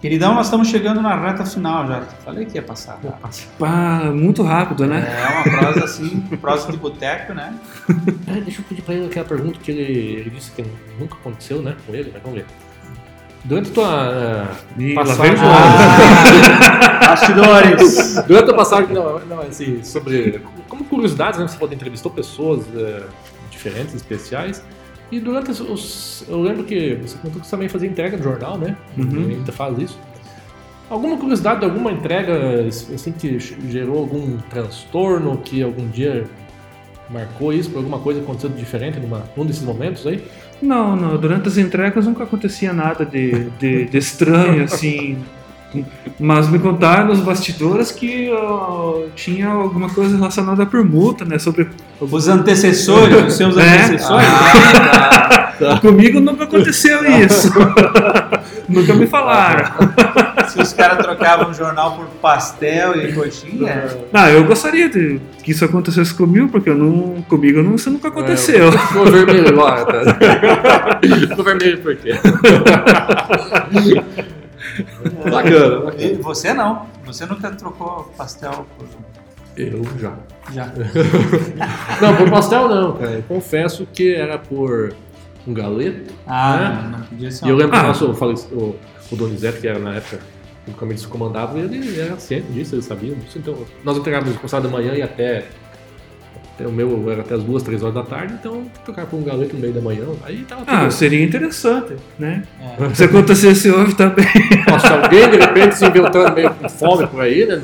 [0.00, 2.02] Queridão, nós estamos chegando na reta final já.
[2.24, 2.98] Falei que ia passar.
[2.98, 4.12] tá?
[4.14, 5.04] Muito rápido, né?
[5.20, 7.54] É uma prosa assim, prosa de boteco, né?
[8.28, 10.64] É, deixa eu pedir pra ele aquela pergunta que ele, ele disse que
[11.00, 11.74] nunca aconteceu, né?
[11.86, 12.46] Com ele, mas vamos ver.
[13.44, 15.34] Durante a tua E eh, lá passagem.
[15.40, 18.14] Ah, bastidores!
[18.26, 20.42] Durante a passagem, não, não, assim, sobre.
[20.68, 21.48] Como curiosidades, né?
[21.48, 23.04] Você pode entrevistou pessoas eh,
[23.58, 24.64] diferentes, especiais.
[25.10, 28.58] E durante os, Eu lembro que você contou que você também fazia entrega de jornal,
[28.58, 28.76] né?
[28.96, 29.28] Uhum.
[29.30, 29.98] Ainda faz isso.
[30.90, 36.26] Alguma curiosidade de alguma entrega assim que gerou algum transtorno que algum dia
[37.10, 40.24] marcou isso por alguma coisa de diferente numa, num desses momentos aí?
[40.60, 45.18] Não, não, durante as entregas nunca acontecia nada de, de, de estranho, assim.
[46.18, 51.38] Mas me contaram nos bastidores que ó, tinha alguma coisa relacionada à permuta, né?
[51.38, 51.68] Sobre.
[52.00, 53.84] Os antecessores, os seus É?
[53.84, 54.28] antecessores.
[55.80, 57.52] Comigo nunca aconteceu isso.
[58.68, 59.72] nunca me falaram.
[60.48, 63.88] Se os caras trocavam jornal por pastel e coxinha.
[64.12, 68.08] Não, eu gostaria de que isso acontecesse comigo, porque eu não, comigo não, isso nunca
[68.08, 68.70] aconteceu.
[68.72, 70.98] Ficou vermelho agora, tá?
[71.28, 72.14] Ficou vermelho por quê?
[75.30, 76.18] bacana, bacana.
[76.22, 76.86] Você não.
[77.06, 78.86] Você nunca trocou pastel por.
[79.56, 80.14] Eu já.
[80.52, 80.66] Já.
[82.00, 83.10] Não, por pastel não, cara.
[83.12, 84.94] Eu confesso que era por
[85.46, 86.14] um galeto.
[86.26, 86.88] Ah, É.
[86.90, 87.44] não podia ser.
[87.46, 87.82] E eu lembro que Ah.
[87.84, 88.06] o nosso,
[88.52, 88.76] o,
[89.10, 90.20] o Donizete, que era na época
[90.68, 93.38] o caminho comandava, ele era ciente disso, ele sabia disso.
[93.38, 95.46] Então, nós entregávamos o sábado da manhã e até,
[96.58, 99.22] até o meu era até as duas, três horas da tarde, então tocar por um
[99.22, 100.74] galeto no meio da manhã, aí tava tudo.
[100.74, 102.42] Ah, seria interessante, né?
[102.80, 102.94] É.
[102.94, 104.26] Se acontecesse hoje também.
[104.68, 107.60] Nossa, se alguém de repente se inventando meio com fome por aí, né?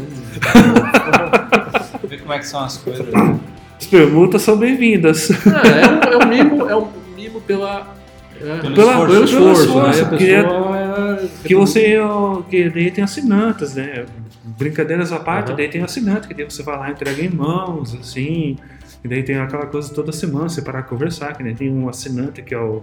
[2.08, 3.04] Ver como é que são as coisas.
[3.06, 3.40] né?
[3.80, 5.28] As permutas são bem-vindas.
[5.44, 7.94] Não, é, um, é um mimo, é um mimo pela.
[8.40, 9.08] é, Pelo Pela- esforço.
[9.12, 9.90] pelo esforço, pelo né?
[9.90, 11.96] esforço, A que é- pessoa é- Que você,
[12.48, 14.04] que daí tem assinantes, né?
[14.56, 15.56] Brincadeiras à parte, Aham.
[15.56, 18.56] daí tem assinante, que daí você vai lá e entrega em mãos, assim.
[19.04, 22.40] E daí tem aquela coisa toda semana, você parar conversar, que nem tem um assinante
[22.42, 22.80] que é o.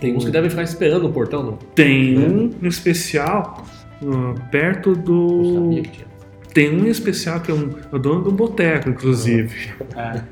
[0.00, 1.52] Tem uns que devem ficar esperando no portão, não?
[1.74, 2.26] Tem É.
[2.26, 3.66] um especial
[4.00, 5.54] uh, perto Eu do.
[5.54, 6.10] sabia que tinha.
[6.54, 9.70] Tem um especial que é um, o dono do boteco, inclusive.
[9.94, 10.22] É.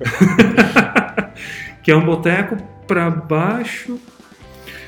[1.83, 3.99] que é um boteco pra baixo.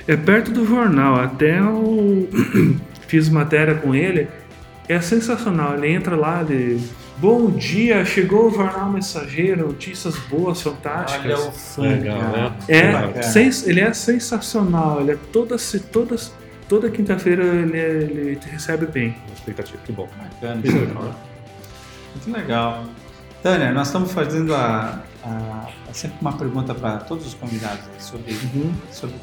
[0.09, 1.17] É perto do jornal.
[1.17, 2.29] Até eu
[3.07, 4.27] fiz matéria com ele.
[4.89, 5.77] É sensacional.
[5.77, 6.79] Ele entra lá de.
[7.21, 11.39] Bom dia, chegou o jornal mensageiro, notícias boas, fantásticas.
[11.41, 11.83] Olha o fã.
[11.83, 12.39] Legal, cara.
[12.41, 13.13] né?
[13.17, 15.01] É, sens- ele é sensacional.
[15.03, 15.57] Ele é toda,
[15.93, 16.17] toda,
[16.69, 19.15] toda quinta-feira ele, ele te recebe bem.
[19.35, 20.09] Expectativa, que bom.
[20.41, 20.63] Bacana.
[20.65, 21.15] É legal, né?
[22.15, 22.85] Muito legal.
[23.43, 28.03] Tânia, nós estamos fazendo a, a- a- sempre uma pergunta para todos os convidados aí
[28.03, 28.35] sobre,
[28.91, 29.17] sobre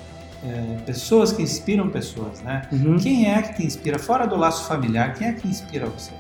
[0.44, 2.62] é, pessoas que inspiram pessoas, né?
[2.72, 2.98] Uhum.
[2.98, 6.12] Quem é que te inspira, fora do laço familiar, quem é que inspira você?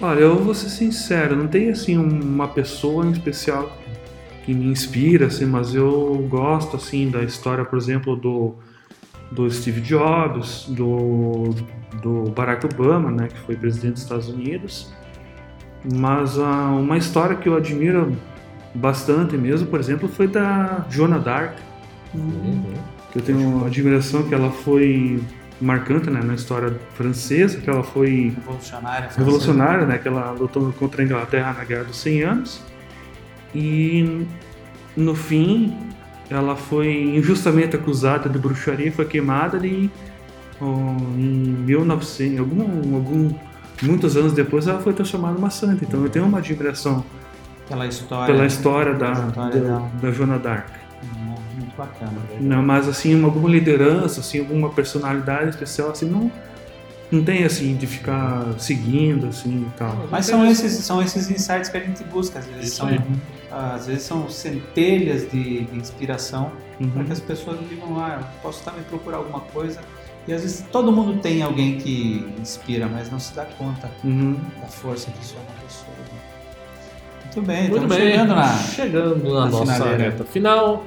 [0.00, 3.70] Olha, eu vou ser sincero, não tem assim uma pessoa em especial
[4.44, 8.56] que me inspira, assim, mas eu gosto assim da história, por exemplo, do,
[9.32, 11.54] do Steve Jobs, do,
[12.02, 14.92] do Barack Obama, né, que foi presidente dos Estados Unidos.
[15.94, 18.16] Mas ah, uma história que eu admiro
[18.74, 21.56] bastante mesmo, por exemplo, foi da Joana Dark,
[22.14, 22.62] Uhum.
[23.10, 25.20] que eu tenho uma admiração que ela foi
[25.60, 29.08] marcante né, na história francesa, que ela foi Revolucionária.
[29.16, 32.60] revolucionária, né, que ela lutou contra a Inglaterra na Guerra dos 100 Anos.
[33.54, 34.26] E
[34.96, 35.76] no fim,
[36.28, 39.90] ela foi injustamente acusada de bruxaria foi queimada e
[40.60, 40.66] ó,
[41.16, 43.34] em 1900, algum, algum
[43.82, 45.84] muitos anos depois ela foi transformada numa santa.
[45.84, 47.04] Então eu tenho uma admiração
[47.68, 48.32] Pela história.
[48.34, 49.90] pela história da história da, dela.
[50.00, 50.83] da Joana d'Arc.
[51.74, 52.12] Muito bacana.
[52.40, 56.30] Não, mas assim, alguma liderança, assim, alguma personalidade especial, assim, não,
[57.10, 60.06] não tem assim de ficar seguindo assim e tal.
[60.10, 62.38] Mas são esses, são esses insights que a gente busca.
[62.38, 62.88] Às vezes, são,
[63.50, 66.90] às vezes são centelhas de, de inspiração uhum.
[66.90, 69.80] para que as pessoas digam, ah, eu posso estar me procurar alguma coisa.
[70.26, 74.38] E às vezes todo mundo tem alguém que inspira, mas não se dá conta uhum.
[74.60, 75.94] da força que isso é uma pessoa.
[77.24, 77.98] Muito bem, Muito bem.
[77.98, 80.04] chegando na, chegando na, na nossa finaleira.
[80.04, 80.84] reta final.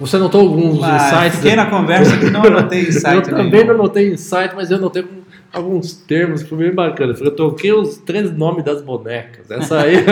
[0.00, 1.36] Você notou alguns mas, insights?
[1.36, 3.28] Fiquei na conversa que não anotei insight.
[3.28, 5.04] eu também não anotei insight, mas eu anotei
[5.52, 7.14] alguns termos que foi bem bacana.
[7.18, 9.48] Eu troquei os três nomes das bonecas.
[9.50, 10.04] Essa aí.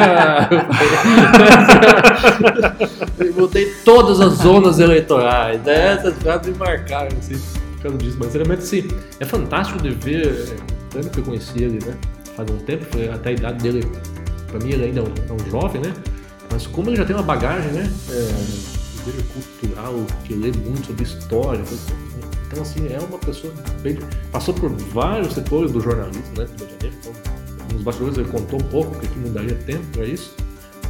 [3.18, 5.60] eu botei todas as zonas eleitorais.
[5.66, 7.34] Essas frases me marcaram assim,
[7.74, 8.16] por causa disso.
[8.20, 10.56] Mas realmente assim, é fantástico de ver.
[10.90, 11.96] Tanto que eu conheci ele, né?
[12.36, 13.86] Faz um tempo, foi até a idade dele.
[14.46, 15.92] Pra mim ele ainda é um, é um jovem, né?
[16.50, 17.90] Mas como ele já tem uma bagagem, né?
[18.10, 18.81] É,
[19.32, 19.94] cultural,
[20.24, 21.64] que lê muito sobre história.
[22.46, 23.98] Então, assim, é uma pessoa bem.
[24.30, 26.44] Passou por vários setores do jornalismo, né?
[26.44, 26.96] Do Janeiro.
[27.00, 27.12] Então,
[27.72, 30.34] nos bastidores ele contou um pouco, porque não daria tempo para isso.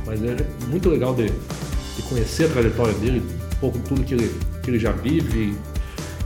[0.05, 0.37] Mas é
[0.69, 3.23] muito legal de, de, conhecer a trajetória dele,
[3.55, 5.57] um pouco tudo que ele, que ele já vive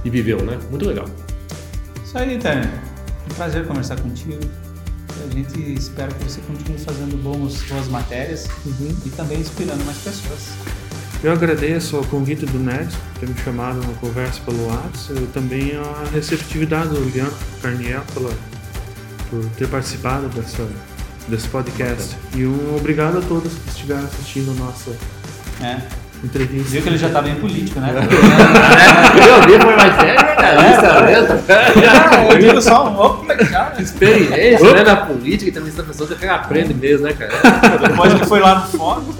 [0.04, 0.58] e, e viveu, né?
[0.70, 1.06] Muito legal.
[2.02, 2.72] Isso aí, Tânia.
[3.30, 4.40] Um prazer conversar contigo.
[5.22, 8.96] A gente espera que você continue fazendo bons, boas matérias uhum.
[9.04, 10.52] e também inspirando mais pessoas.
[11.24, 12.88] Eu agradeço ao convite do Ned
[13.18, 18.30] ter me chamado na conversa pelo WhatsApp e também a receptividade do Leandro Carniel pela,
[19.30, 20.66] por ter participado dessa,
[21.26, 22.16] desse podcast.
[22.34, 24.90] E um obrigado a todos que estiveram assistindo a nossa
[25.62, 25.78] é.
[26.22, 26.70] entrevista.
[26.70, 27.94] Viu que ele já está bem político, né?
[27.96, 32.32] eu vi, foi mais sério, jornalista mesmo.
[32.32, 33.72] Eu digo só um pouco legal.
[33.78, 37.32] Experiência né, na política e também essa pessoa você aprende mesmo, né, cara?
[37.88, 39.14] Depois que foi lá no fórum.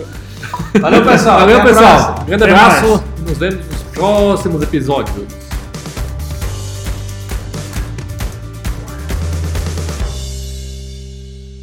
[0.81, 1.41] Valeu, pessoal.
[1.41, 2.15] Valeu, pessoal.
[2.27, 3.03] Grande abraço.
[3.27, 5.46] Nos vemos nos próximos episódios.